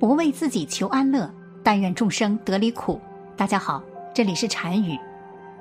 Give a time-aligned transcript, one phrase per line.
[0.00, 1.30] 不为自己求安乐，
[1.62, 2.98] 但愿众生得离苦。
[3.36, 3.82] 大家好，
[4.14, 4.98] 这里是禅语，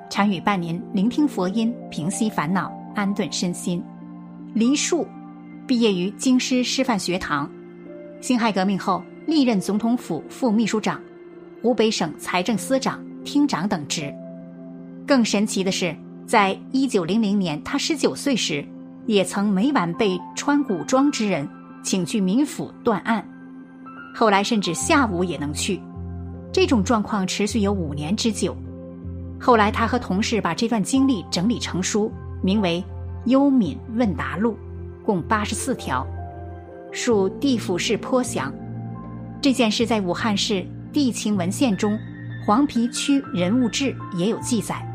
[0.10, 3.84] 禅语伴您聆听佛音，平息烦恼，安顿身心。
[4.54, 5.06] 黎树
[5.68, 7.52] 毕业于京师师范学堂，
[8.22, 11.02] 辛亥革命后历任总统府副秘书长、
[11.62, 14.10] 湖北省财政司长、厅长等职。
[15.06, 15.94] 更神奇的是，
[16.26, 18.66] 在一九零零年，他十九岁时，
[19.06, 21.46] 也曾每晚被穿古装之人
[21.84, 23.22] 请去民府断案。
[24.20, 25.80] 后来甚至下午也能去，
[26.52, 28.54] 这种状况持续有五年之久。
[29.40, 32.12] 后来他和同事把这段经历整理成书，
[32.44, 32.84] 名为
[33.30, 34.58] 《幽敏问答录》，
[35.06, 36.06] 共八十四条，
[36.92, 38.54] 属地府式颇详。
[39.40, 41.94] 这件事在武汉市地情文献中，
[42.46, 43.86] 《黄陂区人物志》
[44.18, 44.86] 也有记载。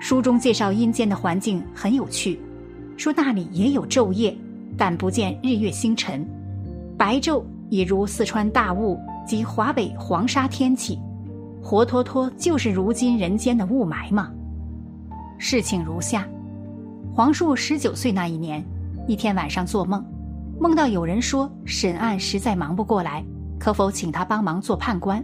[0.00, 2.40] 书中介绍阴间的环境很有趣，
[2.96, 4.36] 说那里也有昼夜，
[4.76, 6.28] 但不见日月星辰，
[6.98, 7.44] 白昼。
[7.74, 10.96] 比如四川大雾及华北黄沙天气，
[11.60, 14.30] 活脱脱就是如今人间的雾霾嘛。
[15.38, 16.24] 事情如下：
[17.12, 18.64] 黄树十九岁那一年，
[19.08, 20.06] 一天晚上做梦，
[20.60, 23.24] 梦到有人说审案实在忙不过来，
[23.58, 25.20] 可否请他帮忙做判官？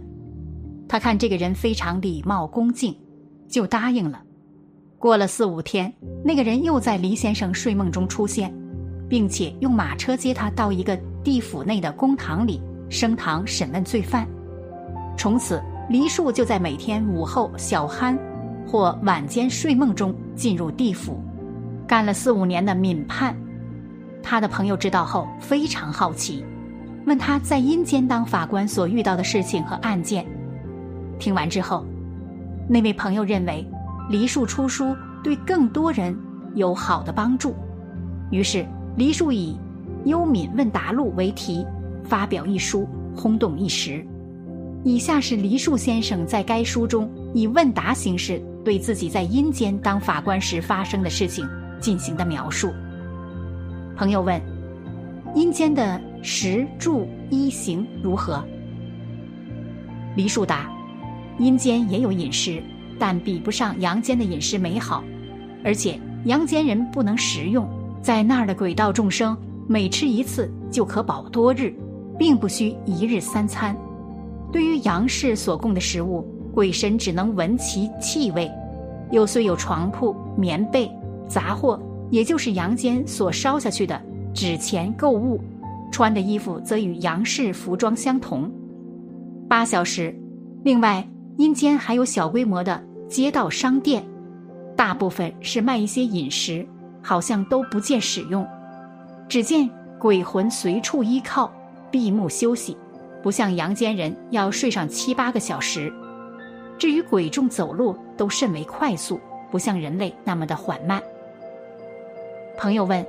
[0.89, 2.93] 他看这个人非常礼貌恭敬，
[3.47, 4.21] 就答应了。
[4.99, 8.53] 过了四五天，那个人又在黎先生睡梦中出现，
[9.07, 10.99] 并且用马车接他到一个。
[11.23, 14.27] 地府内的公堂里升堂审问罪犯，
[15.17, 18.17] 从此黎树就在每天午后小酣
[18.67, 21.21] 或晚间睡梦中进入地府，
[21.87, 23.35] 干了四五年的敏判。
[24.23, 26.43] 他的朋友知道后非常好奇，
[27.05, 30.25] 问他在阴间当法官所遇到的事情和案件。
[31.19, 31.85] 听完之后，
[32.67, 33.63] 那位朋友认为
[34.09, 36.17] 黎树出书对更多人
[36.55, 37.53] 有好的帮助，
[38.31, 39.55] 于是黎树以。
[40.05, 41.65] 《幽敏问答录》为题，
[42.03, 44.05] 发表一书，轰动一时。
[44.83, 51.47] 以下是黎树先生在该书中以问答形式对自己在阴间当法官时发生的事情
[51.79, 52.71] 进行的描述。
[53.95, 54.41] 朋友问：
[55.35, 58.43] 阴间的食住衣行如何？
[60.15, 60.67] 黎树答：
[61.37, 62.61] 阴间也有饮食，
[62.97, 65.03] 但比不上阳间的饮食美好，
[65.63, 67.69] 而且阳间人不能食用，
[68.01, 69.37] 在那儿的鬼道众生。
[69.71, 71.73] 每吃一次就可保多日，
[72.19, 73.73] 并不需一日三餐。
[74.51, 78.51] 对于阳世所供的食物，鬼神只能闻其气味。
[79.11, 80.91] 又虽有床铺、棉被、
[81.25, 83.97] 杂货，也就是阳间所烧下去的
[84.33, 85.39] 纸钱、购物，
[85.89, 88.51] 穿的衣服则与阳世服装相同。
[89.47, 90.13] 八小时。
[90.63, 91.07] 另外，
[91.37, 94.03] 阴间还有小规模的街道商店，
[94.75, 96.67] 大部分是卖一些饮食，
[97.01, 98.45] 好像都不见使用。
[99.31, 101.49] 只见鬼魂随处依靠，
[101.89, 102.75] 闭目休息，
[103.23, 105.89] 不像阳间人要睡上七八个小时。
[106.77, 111.01] 至于鬼众走路都甚为快速，不像人类那么的缓慢。
[112.57, 113.07] 朋友问：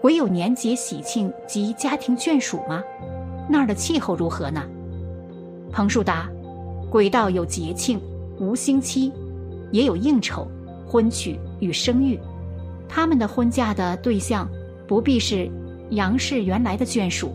[0.00, 2.80] 鬼有年节喜庆及家庭眷属吗？
[3.48, 4.62] 那儿的气候如何呢？
[5.72, 6.30] 彭树答：
[6.88, 8.00] 鬼道有节庆，
[8.38, 9.12] 无星期，
[9.72, 10.46] 也有应酬、
[10.86, 12.16] 婚娶与生育。
[12.88, 14.48] 他们的婚嫁的对象。
[14.90, 15.48] 不必是
[15.90, 17.32] 杨氏原来的眷属，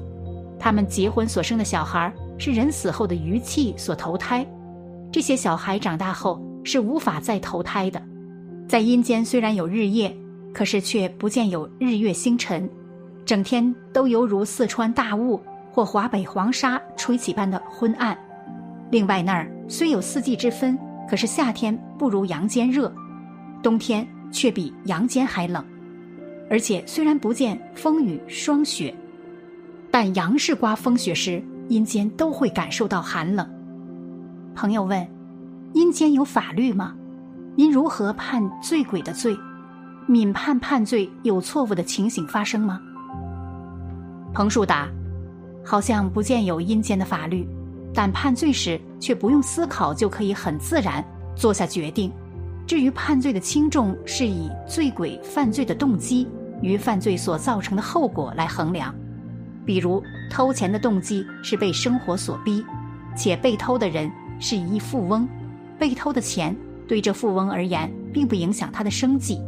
[0.59, 4.45] 他们结婚所生的小孩是人死后的余气所投胎，
[5.09, 8.01] 这些小孩长大后是无法再投胎的。
[8.67, 10.13] 在阴间虽然有日夜，
[10.53, 12.69] 可是却不见有日月星辰，
[13.25, 15.41] 整天都犹如四川大雾
[15.71, 18.17] 或华北黄沙吹起般的昏暗。
[18.91, 20.77] 另外那儿虽有四季之分，
[21.09, 22.93] 可是夏天不如阳间热，
[23.63, 25.65] 冬天却比阳间还冷。
[26.49, 28.93] 而且虽然不见风雨霜雪，
[29.89, 33.47] 但阳世刮风雪时，阴间都会感受到寒冷。
[34.53, 35.07] 朋友问：
[35.73, 36.95] 阴间有法律吗？
[37.55, 39.35] 您如何判罪鬼的罪？
[40.07, 42.79] 敏判判罪有错误的情形发生吗？
[44.33, 44.87] 彭树答：
[45.63, 47.47] 好像不见有阴间的法律，
[47.91, 51.03] 但判罪时却不用思考就可以很自然
[51.35, 52.11] 做下决定。
[52.67, 56.27] 至于判罪的轻重，是以罪鬼犯罪的动机
[56.61, 58.93] 与犯罪所造成的后果来衡量。
[59.65, 62.63] 比如偷钱的动机是被生活所逼，
[63.15, 65.27] 且被偷的人是一富翁，
[65.79, 66.55] 被偷的钱
[66.87, 69.41] 对这富翁而言并不影响他的生计，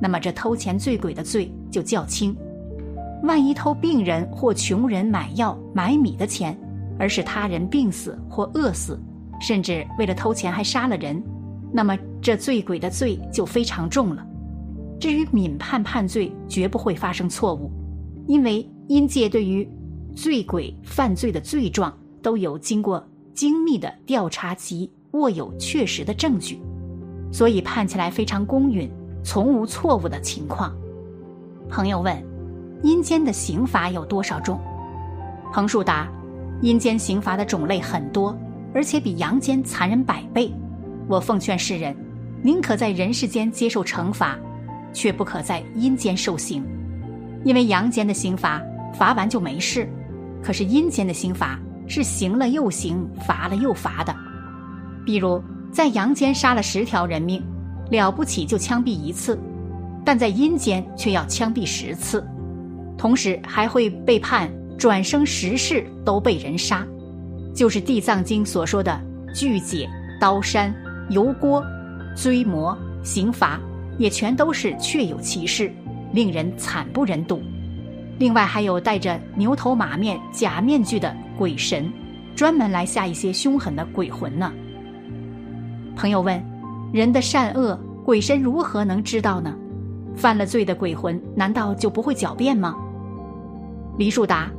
[0.00, 2.36] 那么这偷钱罪鬼的罪就较轻。
[3.22, 6.58] 万一偷病人或穷人买药买米的钱，
[6.98, 8.98] 而使他人病死或饿死，
[9.40, 11.22] 甚至为了偷钱还杀了人。
[11.72, 14.26] 那么这罪鬼的罪就非常重了。
[15.00, 17.72] 至于敏判判罪，绝不会发生错误，
[18.26, 19.66] 因为阴界对于
[20.14, 23.02] 罪鬼犯罪的罪状都有经过
[23.32, 26.60] 精密的调查及握有确实的证据，
[27.32, 28.90] 所以判起来非常公允，
[29.24, 30.76] 从无错误的情况。
[31.70, 32.22] 朋友问：
[32.82, 34.60] 阴间的刑罚有多少种？
[35.50, 36.12] 彭树答：
[36.60, 38.36] 阴间刑罚的种类很多，
[38.74, 40.52] 而且比阳间残忍百倍。
[41.08, 41.96] 我奉劝世人，
[42.42, 44.38] 宁可在人世间接受惩罚，
[44.92, 46.64] 却不可在阴间受刑，
[47.44, 48.62] 因为阳间的刑罚
[48.94, 49.88] 罚完就没事，
[50.42, 54.14] 可是阴间的刑罚是刑了又刑，罚了又罚的。
[55.04, 55.42] 比如
[55.72, 57.42] 在阳间杀了十条人命，
[57.90, 59.38] 了不起就枪毙一次，
[60.04, 62.26] 但在阴间却要枪毙十次，
[62.96, 64.50] 同时还会被判。
[64.78, 66.86] 转生十世都被人杀，
[67.54, 68.98] 就是《地藏经》所说的
[69.34, 69.86] 锯解、
[70.18, 70.74] 刀山、
[71.10, 71.62] 油锅、
[72.16, 73.60] 追磨、刑罚，
[74.00, 75.70] 也全都是确有其事，
[76.10, 77.42] 令人惨不忍睹。
[78.18, 81.92] 另外还有戴着牛头马面假面具的鬼神，
[82.34, 84.50] 专门来吓一些凶狠的鬼魂呢。
[85.94, 86.42] 朋友问：
[86.94, 89.54] 人的善恶，鬼神如何能知道呢？
[90.16, 92.74] 犯了罪的鬼魂，难道就不会狡辩吗？
[93.98, 94.50] 黎树答。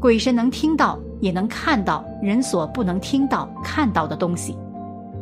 [0.00, 4.56] 鬼神能听到，也能看到人所不能听到、看到的东西，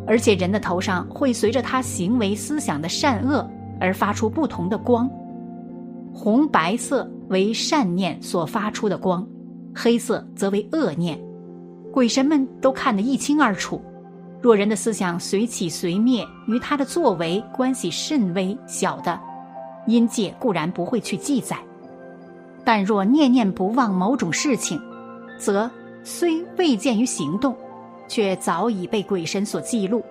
[0.06, 3.48] 而且人的头上会随着他行为思想的善恶
[3.80, 5.08] 而发出不同的光。
[6.12, 9.26] 红白色为善念所发出的光，
[9.74, 11.18] 黑色则为恶念。
[11.92, 13.80] 鬼神们都看得一清二楚。
[14.40, 19.18] 若人的思想随起随灭，与他的作为关系甚微小的，
[19.86, 21.56] 阴界固然不会去记载。
[22.62, 24.80] 但若念念不忘某种事情，
[25.38, 25.70] 则
[26.02, 27.56] 虽未见于行动，
[28.08, 30.02] 却早已被鬼神所记录。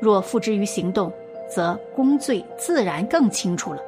[0.00, 1.12] 若付之于行动，
[1.48, 3.80] 则功罪自然更清楚了。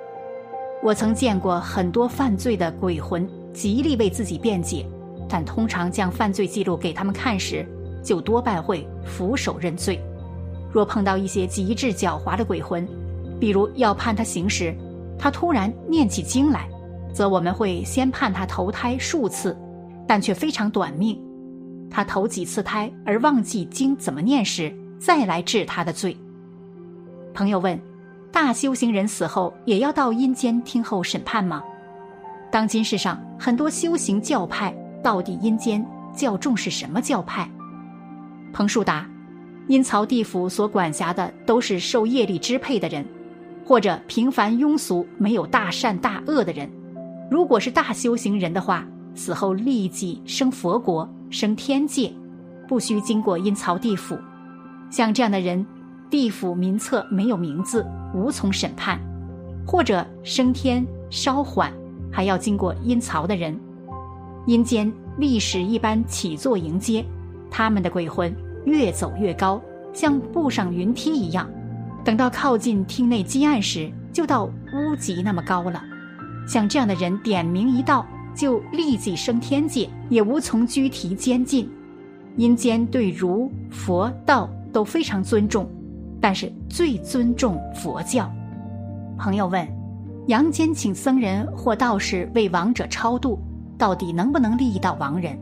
[0.82, 4.87] 我曾见过很多犯罪的鬼魂极力为自己辩解，
[5.29, 7.67] 但通常将犯罪记录给他们看时，
[8.03, 10.00] 就多半会俯首认罪。
[10.73, 12.88] 若碰到一些极致狡猾的鬼魂，
[13.38, 14.75] 比如要判他刑时，
[15.19, 16.69] 他突然念起经来。
[17.12, 19.59] 则我们会先判他投胎数次，
[20.06, 21.21] 但却非常短命。
[21.91, 26.17] 他投几次胎而忘记经怎么念时，再来治他的罪。
[27.35, 27.79] 朋友问：
[28.33, 31.63] 大修行人死后也要到阴间听候审判吗？
[32.51, 35.85] 当今世上很多修行教派，到底阴间
[36.15, 37.49] 较重视什么教派？
[38.53, 39.09] 彭树答：
[39.69, 43.05] 阴曹地府所管辖的都是受业力支配的人，
[43.65, 46.71] 或者平凡庸俗、没有大善大恶的人。
[47.31, 48.85] 如果是大修行人的话，
[49.15, 52.12] 死后立即升佛国、升天界，
[52.67, 54.19] 不需经过阴曹地府。
[54.91, 55.65] 像这样的人，
[56.09, 58.99] 地府民册没有名字，无从审判；
[59.67, 61.73] 或者升天稍缓，
[62.11, 63.59] 还要经过阴曹的人。
[64.47, 67.05] 阴间历史一般起坐迎接，
[67.51, 68.35] 他们的鬼魂
[68.65, 69.61] 越走越高，
[69.93, 71.49] 像步上云梯一样。
[72.05, 75.83] 等到靠近厅内积案时，就到屋脊那么高了。
[76.49, 78.05] 像这样的人，点名一到
[78.41, 81.71] 就立即升天界，也无从拘提监禁。
[82.39, 85.69] 阴间对儒、佛、道都非常尊重，
[86.23, 88.33] 但是最尊重佛教。
[89.19, 89.69] 朋友问：
[90.29, 93.39] 阳间请僧人或道士为亡者超度，
[93.77, 95.39] 到底能不能利益到亡人？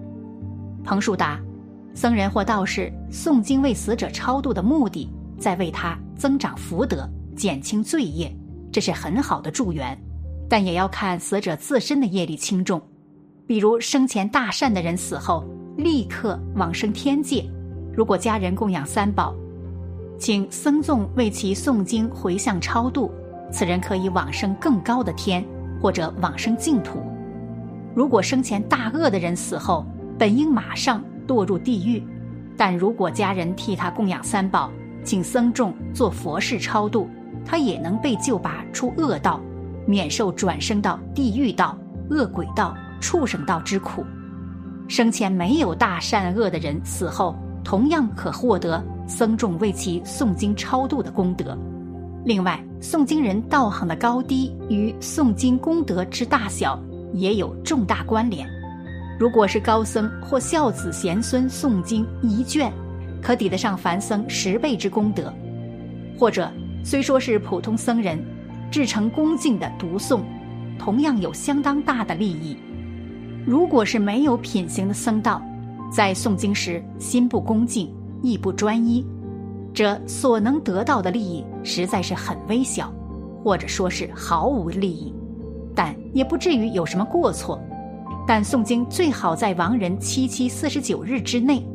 [0.82, 1.38] 彭树答：
[1.94, 8.36] 僧人或道士诵经为死者超度的目的，在为他增长福德、减轻罪业，
[8.72, 9.96] 这是很好的助缘。
[10.48, 12.80] 但也要看死者自身的业力轻重，
[13.46, 15.44] 比如生前大善的人死后
[15.76, 17.44] 立刻往生天界，
[17.92, 19.34] 如果家人供养三宝，
[20.18, 23.12] 请僧众为其诵经回向超度，
[23.52, 25.44] 此人可以往生更高的天，
[25.80, 27.00] 或者往生净土。
[27.94, 29.84] 如果生前大恶的人死后
[30.18, 32.02] 本应马上堕入地狱，
[32.56, 34.70] 但如果家人替他供养三宝，
[35.04, 37.08] 请僧众做佛事超度，
[37.44, 39.40] 他也能被救拔出恶道。
[39.88, 41.74] 免受转生到地狱道、
[42.10, 44.04] 恶鬼道、畜生道之苦，
[44.86, 51.56] 生前没有大善恶的人，死后同样可获得僧众为其诵经超度的功德。
[52.26, 56.78] 另外，诵经人道行的高低与诵经功德之大小
[57.14, 58.46] 也有重大关联。
[59.18, 62.70] 如果是高僧或孝子贤孙诵经一卷，
[63.22, 65.32] 可抵得上凡僧十倍之功德；
[66.18, 66.52] 或者
[66.84, 68.22] 虽说是普通僧人。
[68.70, 70.20] 制成恭敬的读诵，
[70.78, 72.56] 同样有相当大的利益。
[73.46, 75.42] 如果是没有品行的僧道，
[75.90, 77.90] 在诵经时心不恭敬、
[78.22, 79.06] 意不专一，
[79.72, 82.92] 这所能得到的利益实在是很微小，
[83.42, 85.14] 或者说是毫无利益，
[85.74, 87.58] 但也不至于有什么过错。
[88.26, 91.66] 但诵经最好在亡人七七四十九日之内。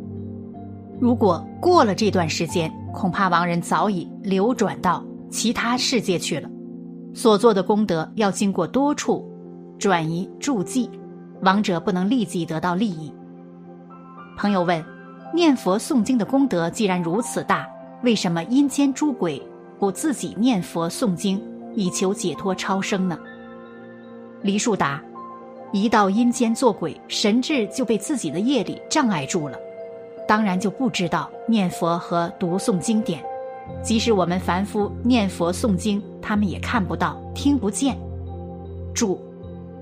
[0.99, 6.47] 如果过了这段时间，恐怕亡人早已流转到其他世界去了。
[7.13, 9.23] 所做的功德要经过多处
[9.77, 10.89] 转移助记，
[11.41, 13.13] 亡者不能立即得到利益。
[14.35, 14.83] 朋友问：
[15.33, 17.67] 念佛诵经的功德既然如此大，
[18.03, 19.41] 为什么阴间诸鬼
[19.79, 21.41] 不自己念佛诵经
[21.75, 23.17] 以求解脱超生呢？
[24.41, 25.01] 黎树答：
[25.71, 29.57] 一到阴间做鬼，神智就被自己的业力障碍住了，
[30.27, 33.23] 当然就不知道念佛和读诵经典。
[33.81, 37.97] 即使我们凡夫念佛诵经，他们也看不到、听不见。
[38.93, 39.19] 注：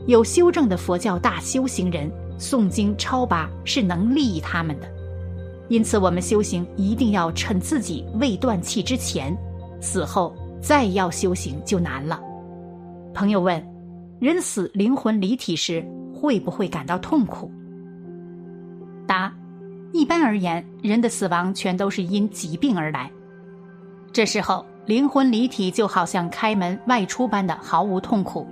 [0.08, 4.88] 有修正的佛教大修行人诵经超拔是能利益他们的，
[5.70, 9.36] 因此我们修行一定要趁自己未断气之前，
[9.80, 12.20] 死后再要修行就难了。
[13.14, 13.64] 朋友问：
[14.20, 17.52] 人死灵魂离体时会不会感到痛苦？
[19.06, 19.32] 答：
[19.92, 23.12] 一般而言，人的死亡全都是因疾病而来。
[24.14, 28.46] 这时候，灵魂离体就好像开门外出般的毫无痛苦，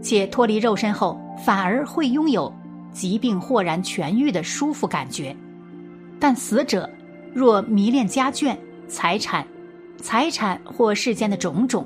[0.00, 2.52] 且脱离肉身后反而会拥有
[2.92, 5.36] 疾病豁然痊愈的舒服感觉。
[6.20, 6.88] 但死者
[7.34, 9.44] 若迷恋家眷、财产、
[9.96, 11.84] 财产或世间的种种，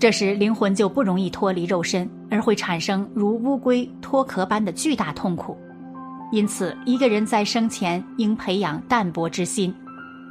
[0.00, 5.56] 这时灵魂就不容易脱离肉身，而会产生如乌龟脱壳般的巨大痛苦。
[6.32, 9.72] 因此，一个人在生前应培养淡泊之心。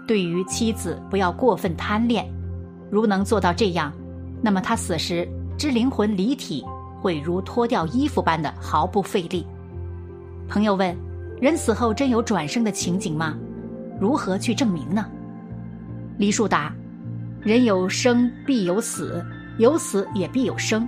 [0.08, 2.26] 对于妻子，不要过分贪恋。
[2.92, 3.92] 如能做到这样，
[4.42, 6.64] 那么他死时之灵魂离体，
[7.02, 9.46] 会如脱掉衣服般的毫不费力。
[10.48, 10.96] 朋友问：
[11.42, 13.36] 人死后真有转生的情景吗？
[14.00, 15.06] 如何去证明呢？
[16.18, 16.74] 黎树答：
[17.42, 19.26] 人有生必有死，
[19.58, 20.88] 有死也必有生。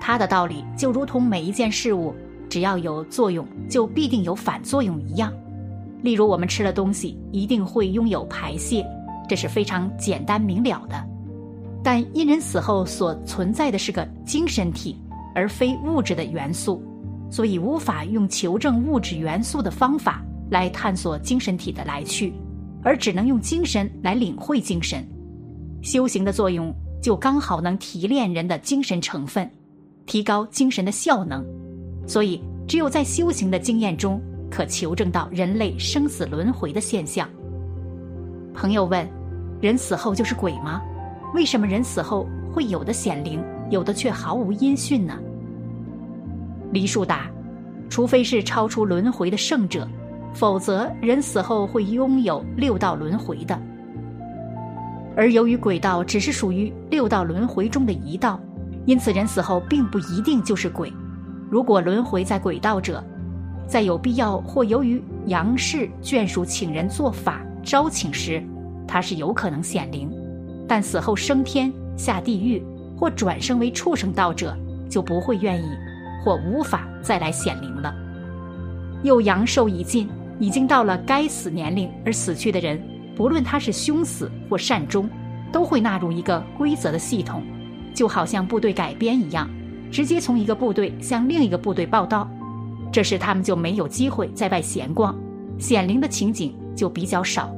[0.00, 2.14] 他的道理就如同每一件事物，
[2.48, 5.32] 只要有作用，就必定有反作用一样。
[6.02, 8.86] 例如，我们吃了东西，一定会拥有排泄，
[9.28, 11.04] 这是非常简单明了的。
[11.82, 14.96] 但因人死后所存在的是个精神体，
[15.34, 16.82] 而非物质的元素，
[17.30, 22.32] 所以无法用求证物质元素的方法来探索精神体的来去，
[22.82, 25.04] 而只能用精神来领会精神。
[25.82, 29.50] 修行的作用就刚好能提炼人的精神成分，
[30.06, 31.44] 提高精神的效能。
[32.06, 34.20] 所以，只有在修行的经验中。
[34.50, 37.28] 可求证到人类生死轮回的现象。
[38.54, 39.06] 朋友问：
[39.60, 40.80] 人死后就是鬼吗？
[41.34, 45.18] 为什么人死后会有的显灵，有的却毫无音讯呢？
[46.72, 47.30] 黎树答：
[47.88, 49.86] 除非是超出轮回的圣者，
[50.34, 53.58] 否则人死后会拥有六道轮回的。
[55.16, 58.40] 而由于鬼道只是属于六道轮回中的一道，
[58.86, 60.92] 因此人死后并不一定就是鬼。
[61.50, 63.04] 如果轮回在鬼道者，
[63.68, 68.42] 在有必要或由于杨氏眷属请人做法招请时，
[68.86, 70.08] 他是有可能显灵；
[70.66, 72.64] 但死后升天下地狱
[72.96, 74.56] 或转生为畜生道者，
[74.88, 75.66] 就不会愿意
[76.24, 77.94] 或无法再来显灵了。
[79.02, 80.08] 又阳寿已尽，
[80.40, 82.82] 已经到了该死年龄而死去的人，
[83.14, 85.06] 不论他是凶死或善终，
[85.52, 87.42] 都会纳入一个规则的系统，
[87.92, 89.46] 就好像部队改编一样，
[89.92, 92.26] 直接从一个部队向另一个部队报道。
[92.90, 95.16] 这时他们就没有机会在外闲逛，
[95.58, 97.50] 显灵的情景就比较少。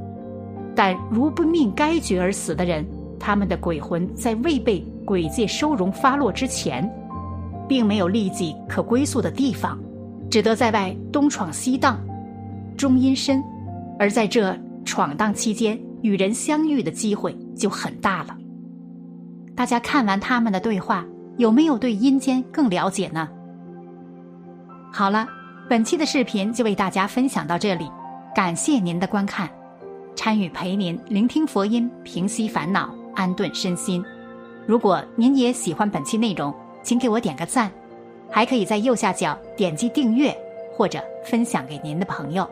[0.75, 2.87] 但如不命该绝而死的人，
[3.19, 6.91] 他们的鬼魂在未被鬼界收容发落之前，
[7.69, 9.79] 并没有立即可归宿的地方，
[10.31, 11.99] 只得在外东闯西荡，
[12.77, 13.43] 终阴身。
[13.99, 18.37] 而在这闯荡期间，与人相遇的机会就很大了。
[19.55, 21.05] 大家看完他们的对话，
[21.37, 23.29] 有没有对阴间更了解呢？
[24.93, 25.27] 好了，
[25.69, 27.91] 本期的视频就为大家分享到这里，
[28.35, 29.49] 感谢您的观看。
[30.17, 34.05] 参与陪您聆听佛音，平息烦恼，安顿身心。
[34.67, 37.71] 如果您也喜欢本期内容，请给我点个赞，
[38.31, 40.37] 还可以在右下角点击订阅
[40.77, 42.49] 或者分享给您的朋友。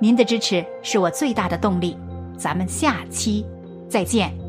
[0.00, 1.96] 您的支持是我最大的动力。
[2.36, 3.46] 咱们下期
[3.88, 4.47] 再见。